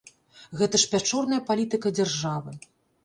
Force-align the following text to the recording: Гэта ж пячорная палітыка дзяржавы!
Гэта 0.61 0.79
ж 0.83 0.89
пячорная 0.95 1.41
палітыка 1.53 1.87
дзяржавы! 1.99 2.51